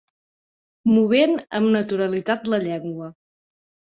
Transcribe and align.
Movent 0.93 1.35
amb 1.59 1.69
naturalitat 1.75 2.49
la 2.55 2.61
llengua 2.65 3.11